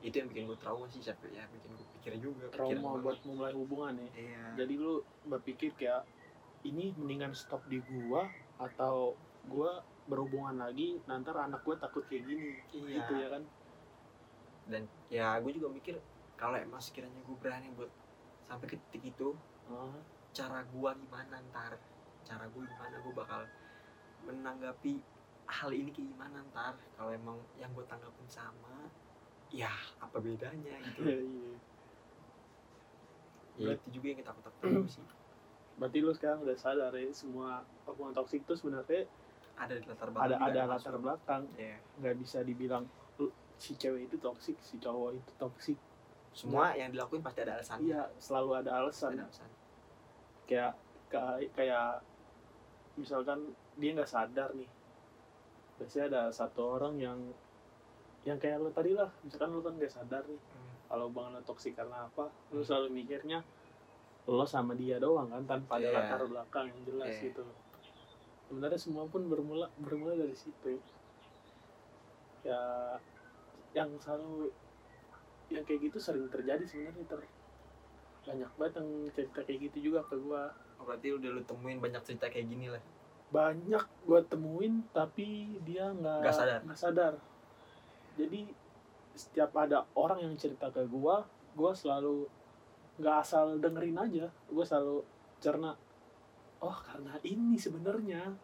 [0.00, 3.52] Itu yang bikin gue trauma sih sampai ya bikin gue pikir juga trauma buat memulai
[3.56, 4.08] hubungan ya.
[4.16, 4.44] Iya.
[4.64, 6.04] Jadi lu berpikir kayak
[6.60, 8.28] ini mendingan stop di gua
[8.60, 9.16] atau
[9.48, 12.60] gua berhubungan lagi nanti anak gua takut kayak gini.
[12.76, 13.00] Iya.
[13.00, 13.42] Gitu ya kan?
[14.68, 15.96] Dan ya gue juga mikir
[16.38, 17.90] kalau emang sekiranya gue berani buat
[18.46, 19.34] sampai ke titik itu
[19.70, 21.78] Ah, cara gua gimana ntar
[22.30, 23.42] cara gue gimana gue bakal
[24.28, 25.00] menanggapi
[25.50, 26.74] hal ini kayak gimana ntar.
[26.94, 28.86] Kalau emang yang gue tanggapin sama
[29.50, 31.00] ya apa bedanya gitu?
[31.02, 31.54] Iya, iya.
[33.58, 35.06] ya itu juga yang kita takut takut sih.
[35.74, 39.10] Berarti lu sekarang udah sadar ya semua hubungan toksik itu sebenarnya
[39.58, 41.42] ada di latar ada belakang ada latar belakang.
[41.58, 42.86] Ya nggak bisa dibilang
[43.18, 45.78] "Lu, si cewek itu toksik si cowok itu toksik.
[46.30, 47.90] Semua yang dilakuin pasti ada alasannya.
[47.90, 49.18] Iya selalu ada alasan.
[49.18, 49.50] Ada alasan
[50.50, 50.74] kayak
[51.06, 52.02] kayak kayak
[52.98, 54.66] misalkan dia nggak sadar nih
[55.78, 57.18] biasanya ada satu orang yang
[58.20, 60.74] yang kayak lo tadi lah misalkan lo kan nggak sadar nih Hmm.
[60.90, 62.66] kalau bang lo toksik karena apa lo Hmm.
[62.66, 63.40] selalu mikirnya
[64.26, 65.94] lo sama dia doang kan tanpa ada Iya.
[65.96, 67.22] latar belakang yang jelas Iya.
[67.30, 67.42] gitu
[68.44, 70.82] sebenarnya semua pun bermula bermula dari situ
[72.42, 72.60] ya
[73.70, 74.50] yang selalu
[75.48, 77.20] yang kayak gitu sering terjadi sebenarnya ter
[78.24, 80.52] banyak banget yang cerita kayak gitu juga ke gua.
[80.80, 82.82] Oh, berarti udah lu temuin banyak cerita kayak gini lah.
[83.32, 86.60] Banyak gua temuin tapi dia nggak Nggak sadar.
[86.66, 87.14] nggak sadar.
[88.20, 88.40] Jadi
[89.16, 91.24] setiap ada orang yang cerita ke gua
[91.56, 92.28] gua selalu
[93.00, 94.26] nggak asal dengerin aja.
[94.52, 95.02] Gua selalu
[95.40, 95.72] cerna
[96.60, 98.36] oh karena ini sebenarnya.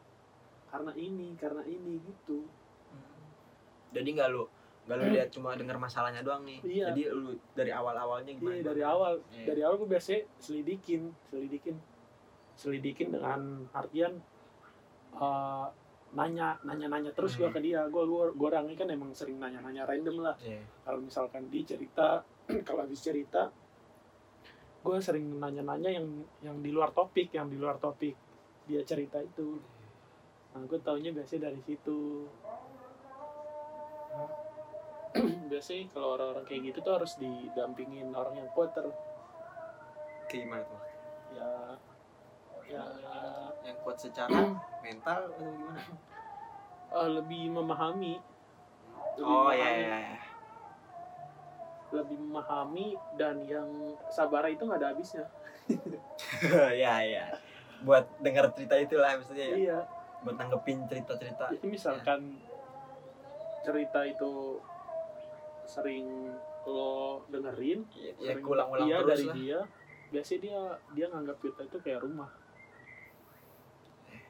[0.67, 2.43] Karena ini karena ini gitu.
[3.95, 4.45] Jadi nggak lu
[4.87, 6.63] nggak lu lihat cuma dengar masalahnya doang nih.
[6.63, 6.95] Iya.
[6.95, 8.55] jadi lu dari awal awalnya gimana?
[8.55, 9.13] Iya dari awal.
[9.29, 9.45] Iya.
[9.45, 11.77] dari awal gue biasanya selidikin selidikin.
[12.55, 14.17] Selidikin dengan artian
[15.13, 15.67] eh,
[16.15, 17.57] nanya nanya nanya terus gua Hmm.
[17.57, 17.83] ke dia.
[17.91, 20.39] Gue gua gua orangnya kan emang sering nanya nanya random lah.
[20.39, 20.63] Iya.
[20.81, 22.23] kalau misalkan dia cerita
[22.67, 23.51] kalau habis cerita
[24.81, 26.07] gue sering nanya-nanya yang
[26.41, 28.15] yang di luar topik yang di luar topik
[28.65, 29.59] dia cerita itu.
[30.55, 32.23] Nah gue taunya biasanya dari situ
[35.51, 38.87] biasanya kalau orang-orang kayak gitu tuh harus didampingin orang yang kuat ter
[40.27, 40.83] kayak gimana tuh?
[41.37, 41.53] Ya
[42.67, 42.85] ya.
[43.63, 44.39] Yang kuat secara
[44.85, 45.83] mental atau gimana?
[46.87, 48.15] Eh, lebih memahami.
[49.17, 50.19] Lebih oh ya memahami, ya ya
[51.87, 53.69] lebih memahami dan yang
[54.11, 55.27] sabar itu nggak ada habisnya.
[56.77, 57.27] Ya ya
[57.85, 59.57] buat dengar cerita itulah maksudnya ya.
[59.57, 59.79] Iya.
[60.25, 62.21] Buat nanggepin cerita cerita Jadi misalkan
[63.61, 64.63] cerita itu
[65.67, 66.33] sering
[66.67, 69.35] lo dengerin, ya, sering ulang-ulang iya terus dari lah.
[69.35, 69.59] dia,
[70.11, 70.61] biasanya dia
[70.95, 72.31] dia nganggap kita itu kayak rumah.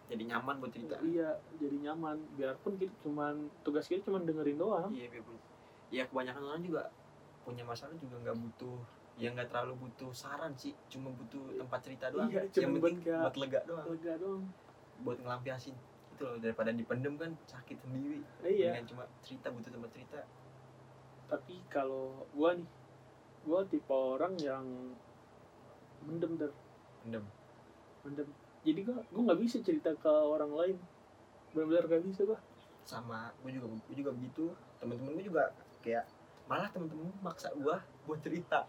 [0.07, 1.03] jadi nyaman buat cerita.
[1.03, 2.15] Iya, jadi nyaman.
[2.39, 4.91] Biarpun kita cuman tugas kita cuman dengerin doang.
[4.95, 5.35] iya biarpun.
[5.91, 6.83] Ya kebanyakan orang juga
[7.43, 8.79] punya masalah juga nggak butuh
[9.17, 12.29] ya nggak terlalu butuh saran sih cuma butuh tempat cerita doang.
[12.31, 13.87] Iya, yang penting buat lega doang.
[13.91, 14.43] Lega doang.
[15.03, 15.77] buat ngelampiasin.
[16.17, 18.21] Itu loh daripada dipendem kan sakit sendiri.
[18.45, 20.21] Iya, Mendingan cuma cerita butuh tempat cerita
[21.27, 22.69] tapi kalau gua nih
[23.47, 24.67] gue tipe orang yang
[26.03, 26.51] mendem ter.
[27.07, 27.25] Mendem.
[28.03, 28.29] Mendem.
[28.67, 30.77] Jadi gue gue nggak bisa cerita ke orang lain.
[31.55, 32.39] Benar-benar gak bisa gue
[32.87, 34.51] sama gue juga gue juga begitu.
[34.83, 36.11] Temen-temen gue juga kayak
[36.51, 37.77] malah temen-temen gue maksa gue
[38.11, 38.67] buat cerita.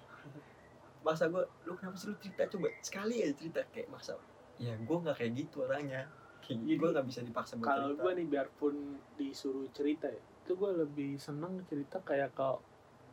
[1.01, 2.45] Maksa gue lu kenapa sih lu cerita?
[2.45, 3.61] Coba sekali aja cerita.
[3.73, 4.13] Kayak maksa.
[4.61, 6.05] Ya gue nggak kayak gitu orangnya.
[6.45, 10.71] Kayak gue nggak bisa dipaksa buat kalau gue nih biarpun disuruh cerita ya itu gue
[10.79, 12.47] lebih seneng cerita kayak ke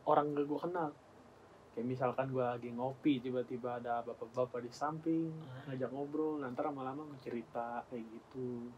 [0.07, 0.89] orang gak gue kenal.
[1.75, 5.67] Kayak misalkan gue lagi ngopi tiba-tiba ada bapak-bapak di samping Ah.
[5.67, 8.71] ngajak ngobrol nanti lama-lama cerita kayak gitu.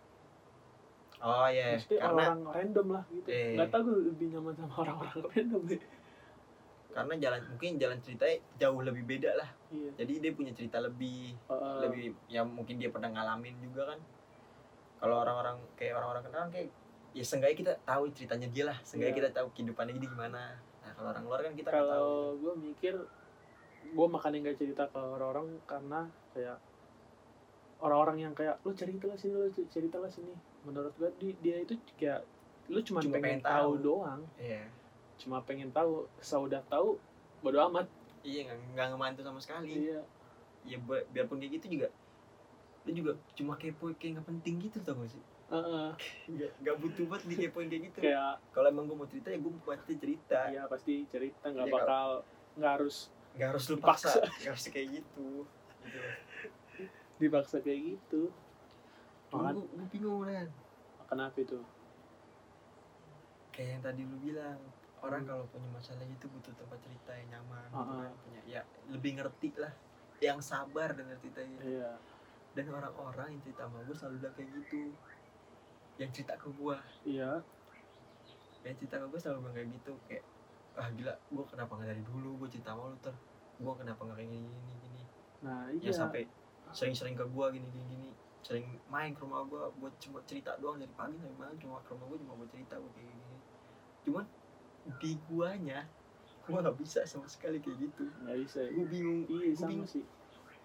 [1.18, 3.30] Oh iya Maksudnya karena orang random lah gitu.
[3.30, 3.54] Eh.
[3.54, 5.82] nggak tahu gue lebih nyaman sama orang-orang random deh
[6.88, 9.50] karena jalan mungkin jalan ceritanya jauh lebih beda lah.
[9.70, 9.90] Iya.
[10.02, 14.00] Jadi dia punya cerita lebih Eh, lebih ya mungkin dia pernah ngalamin juga kan.
[14.98, 16.70] Kalau orang-orang kayak orang-orang kenal kan kayak
[17.18, 19.20] ya seenggaknya kita tahu ceritanya dia lah seenggaknya Iya.
[19.24, 20.42] kita tahu kehidupannya dia gimana.
[20.80, 22.94] Nah kalau orang luar kan kita kalau gue mikir
[23.88, 26.00] gue makanya nggak cerita ke orang-orang karena
[26.32, 26.58] kayak
[27.80, 30.34] orang-orang yang kayak lu cerita lah sini lu cerita lah sini.
[30.62, 32.22] Menurut gue di- dia itu kayak
[32.68, 33.70] lu cuma, pengen, pengen tahu.
[33.72, 33.72] tahu.
[33.80, 34.22] doang.
[34.38, 34.64] Iya.
[35.18, 37.02] Cuma pengen tahu saudah tahu
[37.40, 37.90] bodo amat.
[38.22, 39.90] Iya nggak nggak ngemantu sama sekali.
[39.90, 40.02] Iya.
[40.62, 41.90] Ya bi- biarpun kayak gitu juga
[42.84, 45.20] lu juga cuma kepo kayak nggak penting gitu tau gak sih
[45.50, 47.98] Nggak nggak butuh banget dikepoin kayak gitu.
[48.02, 50.40] Kayak kalau emang gue mau cerita ya gue pasti cerita.
[50.48, 52.08] Ya pasti cerita nggak Iya, bakal
[52.56, 52.98] nggak harus
[53.34, 54.10] nggak harus lu Dipaksa.
[54.10, 55.28] paksa nggak harus kayak gitu.
[55.82, 56.00] Gitu.
[57.18, 58.22] Dipaksa kayak gitu.
[59.28, 60.48] Makan, gue, gue bingung kan
[61.06, 61.60] kenapa itu?
[63.50, 64.60] Kayak yang tadi lu bilang
[64.98, 65.30] orang Hmm.
[65.30, 68.14] kalau punya masalah gitu butuh tempat cerita yang nyaman gitu Ah, kan.
[68.20, 69.74] punya ya lebih ngerti lah.
[70.18, 71.92] Yang sabar dengan ceritanya iya.
[72.52, 74.82] Dan orang-orang yang cerita sama gue selalu udah kayak gitu
[75.98, 77.42] yang cerita ke gue iya.
[78.62, 80.24] Yang cerita ke gue selalu bilang kayak gitu kayak
[80.78, 82.30] ah gila gue kenapa nggak dari dulu?
[82.38, 83.16] Gue cerita sama lu ter.
[83.58, 85.02] Gue kenapa nggak kayak gini gini gini.
[85.42, 85.92] Nah ya iya.
[85.94, 86.22] sampai
[86.70, 88.10] sering-sering ke gue gini gini gini.
[88.46, 91.56] Sering main ke rumah gue buat cuma cerita doang dari pagi sampai malam.
[91.58, 93.38] Cuma ke rumah gue cuma buat cerita gue kayak gini.
[94.06, 94.26] Cuman
[95.02, 95.80] di guanya
[96.48, 98.06] gue nggak bisa sama sekali kayak gitu.
[98.22, 98.72] Nggak bisa ya.
[98.72, 99.90] gue bingung iya Gua sama bingung.
[99.90, 100.04] sih.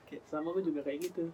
[0.07, 1.25] Kayak- sama gue juga kayak gitu.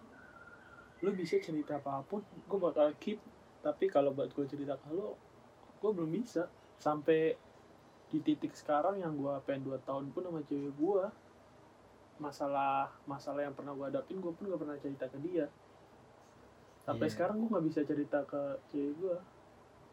[1.02, 3.18] Lu bisa cerita apa pun gue bakal keep
[3.58, 5.14] tapi kalau buat gue cerita ke lu
[5.78, 6.46] gue belum bisa.
[6.78, 7.34] Sampai
[8.08, 11.04] di titik sekarang yang gue pengen 2 tahun pun sama cewek gue
[12.18, 15.46] masalah masalah yang pernah gue hadapin gue pun gak pernah cerita ke dia.
[16.82, 17.14] Sampai Iya.
[17.14, 18.42] sekarang gue nggak bisa cerita ke
[18.72, 19.16] cewek gue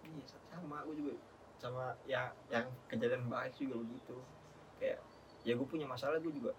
[0.05, 0.23] iya
[0.53, 1.13] sama gue juga
[1.57, 4.17] sama ya yang kejadian baik juga begitu.
[4.79, 5.01] Kayak
[5.45, 6.53] ya gue punya masalah gue juga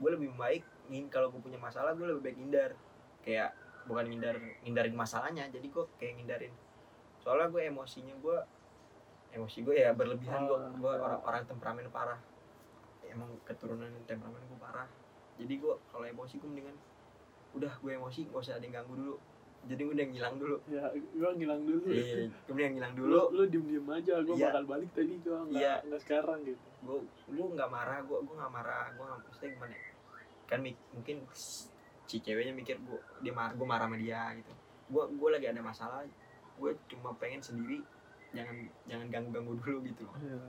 [0.00, 2.72] gue lebih baik ngin kalau gue punya masalah gue lebih baik ngindar.
[3.20, 3.52] Kayak
[3.84, 6.52] bukan ngindar ngindarin masalahnya jadi gue kayak ngindarin.
[7.20, 8.38] Soalnya gue emosinya gue
[9.30, 12.18] emosi gue ya berlebihan gue Oh, gue orang orang temperamen parah.
[13.04, 14.88] Emang keturunan temperamen gue parah.
[15.36, 16.76] Jadi gue kalau emosi gue mendingan
[17.50, 19.16] udah gue emosi gak usah ada yang ganggu dulu.
[19.60, 20.56] Jadi gue udah ngilang dulu.
[20.66, 21.80] Ya gue ngilang dulu.
[21.86, 23.20] Iya gue mendingan ngilang lu dulu.
[23.32, 24.46] Lu diem diem aja gue Iya.
[24.48, 25.74] bakal balik tadi gue nggak Iya.
[25.84, 26.66] nggak sekarang gitu.
[26.80, 29.88] Gue gue nggak marah gue gue nggak marah gue nggak maksudnya gimana ya?
[30.50, 31.16] kan mungkin
[32.10, 34.50] si ceweknya mikir gue dia marah gue marah sama dia gitu.
[34.90, 36.02] Gue gue lagi ada masalah
[36.58, 37.78] gue cuma pengen sendiri
[38.34, 40.18] jangan jangan ganggu ganggu dulu gitu loh.
[40.18, 40.42] Iya.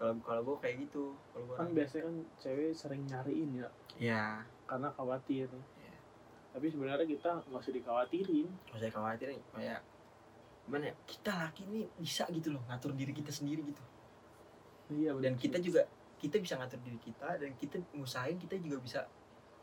[0.00, 3.68] kalau kalau gue kayak gitu kalau gue kan biasanya kan cewek sering nyariin ya.
[3.98, 4.24] Ya
[4.70, 5.94] karena khawatir Iya.
[6.54, 8.48] tapi sebenarnya kita nggak usah dikhawatirin.
[8.70, 9.82] Nggak usah khawatir kayak
[10.70, 13.82] gimana ya kita laki nih bisa gitu loh ngatur diri kita sendiri gitu.
[14.94, 15.82] Iya dan kita juga
[16.20, 19.00] kita bisa ngatur diri kita dan kita ngusahain kita juga bisa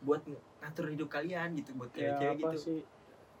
[0.00, 2.58] buat ng- ngatur hidup kalian gitu buat ya cewek-cewek apa gitu.
[2.60, 2.80] sih?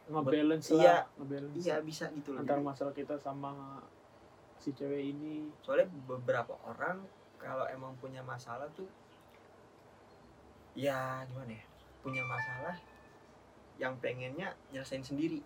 [0.08, 0.80] Ngebalance Iya.
[0.80, 1.56] lah ngebalance.
[1.60, 2.40] iya bisa gitu loh.
[2.40, 3.52] Antara Jadi, masalah kita sama
[4.56, 5.52] si cewek ini.
[5.60, 7.04] Soalnya beberapa orang
[7.36, 8.88] kalau emang punya masalah tuh
[10.74, 11.64] ya gimana ya
[11.98, 12.76] punya masalah
[13.76, 15.42] yang pengennya nyelesain sendiri.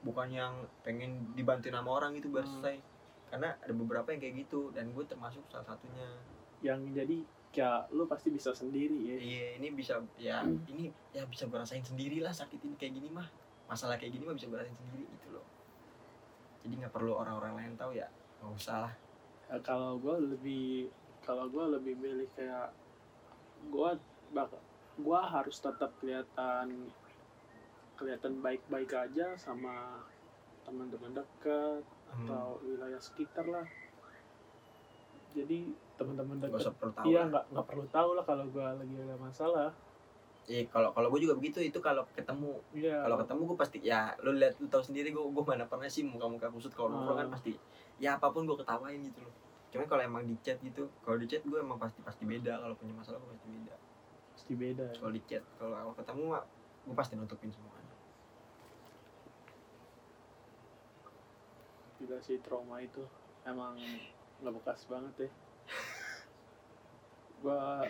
[0.00, 2.62] Bukan yang pengen dibantuin sama orang gitu biar Hmm.
[2.62, 2.78] selesai
[3.26, 6.06] karena ada beberapa yang kayak gitu dan gue termasuk salah satunya.
[6.60, 7.16] Yang jadi
[7.56, 9.16] kayak lu pasti bisa sendiri ya.
[9.16, 13.08] Iya ini bisa ya ini ya bisa gue rasain sendiri lah sakit ini kayak gini
[13.08, 13.24] mah.
[13.64, 15.46] Masalah kayak gini mah bisa gue rasain sendiri gitu loh.
[16.60, 18.04] Jadi nggak perlu orang-orang lain tahu ya.
[18.44, 18.92] Nggak usah lah.
[19.48, 20.92] Ya, kalau gue lebih
[21.24, 22.76] kalau gue lebih milih kayak
[23.72, 23.90] gue
[24.36, 24.52] bak
[25.00, 26.92] gue harus tetap kelihatan
[27.96, 30.04] kelihatan baik-baik aja sama
[30.68, 33.66] teman-teman dekat Hmm, atau wilayah sekitar lah
[35.36, 35.58] jadi
[36.00, 37.26] teman-teman dekat usah perlu tahu iya lah.
[37.28, 39.70] nggak nggak perlu tahu lah kalau gue lagi ada masalah.
[40.46, 41.58] Iya, kalau kalau gue juga begitu.
[41.58, 42.54] Itu kalau ketemu.
[42.70, 43.02] Iya.
[43.02, 46.06] Kalau ketemu gue pasti ya lu lihat lu tahu sendiri gue gue mana pernah sih
[46.06, 46.70] muka muka kusut.
[46.70, 47.32] Kalau nongkrong kan Ah.
[47.34, 47.52] pasti
[47.98, 49.34] ya apa pun gue ketawain gitu loh.
[49.74, 52.62] Cuman kalau emang di chat gitu kalau di chat gue emang pasti pasti beda.
[52.62, 53.74] Kalau punya masalah gue pasti beda.
[54.38, 54.84] Pasti beda.
[54.86, 54.96] Ya.
[55.02, 56.24] kalau di chat kalau awal ketemu
[56.86, 57.94] gue pasti nutupin semuanya.
[61.98, 63.02] Gila sih trauma itu.
[63.42, 63.74] Emang
[64.42, 65.30] nggak bekas banget ya
[67.40, 67.84] gua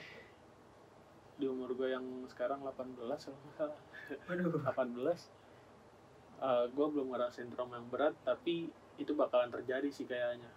[1.37, 3.81] di umur gue yang sekarang 18 kalau nggak salah.
[4.25, 4.57] Waduh.
[4.65, 5.29] 18
[6.37, 10.49] eh gue belum ngerasain trauma yang berat tapi itu bakalan terjadi sih kayaknya.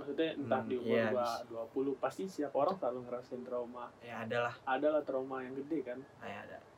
[0.00, 1.28] Maksudnya entah Hmm, di umur iya, gua
[1.76, 3.92] 20 pasti setiap orang selalu ngerasain trauma.
[4.00, 4.54] Ya ada lah.
[4.64, 6.00] Ada lah trauma yang gede kan.
[6.24, 6.69] Ya ada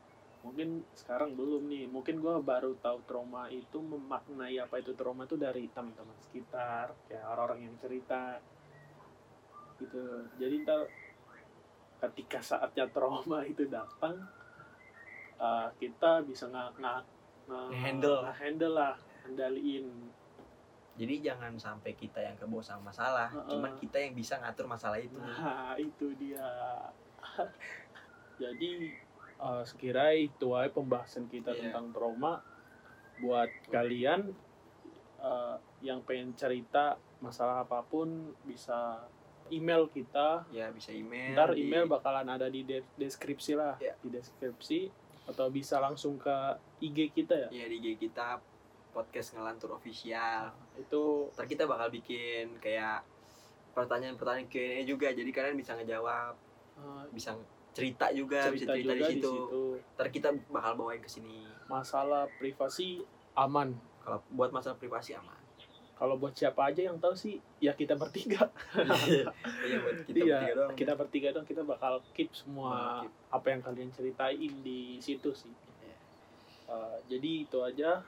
[0.42, 5.38] mungkin sekarang belum nih mungkin gua baru tahu trauma itu memaknai apa itu trauma itu
[5.38, 8.42] dari teman-teman sekitar kayak orang-orang yang cerita
[9.78, 10.02] gitu
[10.36, 10.90] jadi ntar
[12.02, 14.18] ketika saatnya trauma itu datang
[15.38, 17.00] eh, kita bisa nggak nggak
[17.42, 18.22] Nge-handle.
[18.34, 19.86] handle lah kendaliin
[20.92, 23.50] jadi jangan sampai kita yang kebawa sama masalah Heeh.
[23.50, 26.46] cuman kita yang bisa ngatur masalah itu Nah, itu dia.
[28.42, 28.90] Jadi
[29.42, 31.68] eh, sekira itu aja pembahasan kita Iya.
[31.68, 32.38] tentang trauma.
[33.18, 34.30] Buat kalian
[35.20, 38.10] eh, yang pengen cerita masalah apa pun
[38.42, 39.06] bisa
[39.48, 40.42] email kita.
[40.48, 43.94] ya bisa email Ntar di- email bakalan ada di de- deskripsi lah, Iya.
[44.00, 44.90] di deskripsi
[45.24, 46.34] atau bisa langsung ke
[46.80, 47.48] IG kita ya.
[47.52, 48.42] ya di IG kita
[48.90, 53.06] podcast ngelantur official Itu ntar kita bakal bikin kayak
[53.70, 56.34] pertanyaan-pertanyaan Q&A juga jadi kalian bisa ngejawab
[56.74, 57.38] eh, bisa
[57.72, 59.34] cerita juga bisa cerita cerita juga di di situ
[59.96, 63.00] ntar kita bakal bawain ke sini Masalah privasi
[63.32, 63.72] aman.
[64.04, 65.40] kalau buat masalah privasi aman
[65.96, 68.50] Kalau buat siapa aja yang tahu sih ya kita bertiga.
[69.62, 73.12] iya buat kita iya, bertiga doang kita bertiga dong kita bakal keep semua Bakal keep.
[73.30, 75.54] apa yang kalian ceritain di situ sih.
[75.54, 75.96] Iya.
[76.66, 78.02] Uh, jadi itu aja.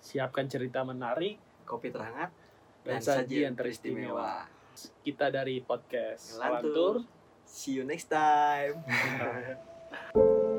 [0.00, 1.36] Siapkan cerita menarik
[1.68, 2.32] kopi terhangat
[2.88, 4.48] dan, sajian teristimewa.
[5.04, 7.04] Kita dari podcast Ngelantur.
[7.04, 7.17] Lantur.
[7.50, 8.84] See you next time